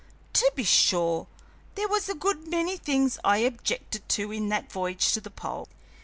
To 0.33 0.51
be 0.55 0.63
sure, 0.63 1.27
there 1.75 1.87
was 1.87 2.09
a 2.09 2.15
good 2.15 2.47
many 2.47 2.75
things 2.75 3.17
that 3.17 3.21
I 3.23 3.37
objected 3.37 4.09
to 4.09 4.31
in 4.31 4.49
that 4.49 4.71
voyage 4.71 5.11
to 5.13 5.21
the 5.21 5.29
pole. 5.29 5.67